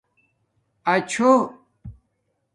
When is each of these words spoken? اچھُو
اچھُو 0.93 1.31